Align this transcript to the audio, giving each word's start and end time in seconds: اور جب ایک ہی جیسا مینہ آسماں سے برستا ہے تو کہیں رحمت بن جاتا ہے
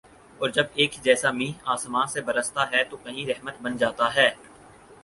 اور 0.39 0.49
جب 0.49 0.65
ایک 0.75 0.95
ہی 0.95 1.01
جیسا 1.03 1.31
مینہ 1.31 1.69
آسماں 1.71 2.05
سے 2.05 2.21
برستا 2.21 2.69
ہے 2.71 2.83
تو 2.83 2.97
کہیں 2.97 3.25
رحمت 3.27 3.61
بن 3.61 3.77
جاتا 3.77 4.13
ہے 4.15 4.29